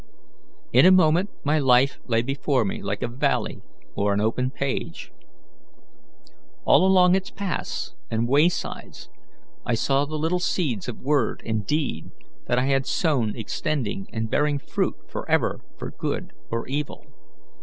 In 0.73 0.83
a 0.87 0.91
moment 0.91 1.29
my 1.43 1.59
life 1.59 1.99
lay 2.07 2.23
before 2.23 2.65
me 2.65 2.81
like 2.81 3.03
a 3.03 3.07
valley 3.07 3.61
or 3.93 4.15
an 4.15 4.19
open 4.19 4.49
page. 4.49 5.11
All 6.65 6.87
along 6.87 7.13
its 7.13 7.29
paths 7.29 7.93
and 8.09 8.27
waysides 8.27 9.11
I 9.63 9.75
saw 9.75 10.05
the 10.05 10.17
little 10.17 10.39
seeds 10.39 10.87
of 10.87 11.01
word 11.03 11.43
and 11.45 11.67
deed 11.67 12.09
that 12.47 12.57
I 12.57 12.65
had 12.65 12.87
sown 12.87 13.35
extending 13.35 14.07
and 14.11 14.27
bearing 14.27 14.57
fruit 14.57 14.95
forever 15.07 15.61
for 15.77 15.91
good 15.91 16.33
or 16.49 16.67
evil. 16.67 17.05